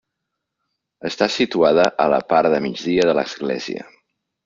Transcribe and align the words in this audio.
Està 1.09 1.27
situada 1.35 1.85
a 2.07 2.09
la 2.17 2.21
part 2.35 2.55
de 2.57 2.65
migdia 2.67 3.09
de 3.11 3.19
l'església. 3.23 3.91